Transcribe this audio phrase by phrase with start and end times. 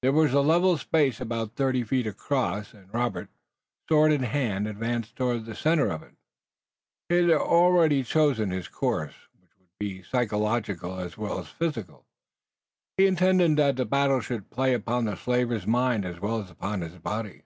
[0.00, 3.28] There was a level space about thirty feet across, and Robert,
[3.86, 6.14] sword in hand, advanced toward the center of it.
[7.10, 12.06] He had already chosen his course, which would be psychological as well as physical.
[12.96, 16.80] He intended that the battle should play upon the slaver's mind as well as upon
[16.80, 17.42] his body.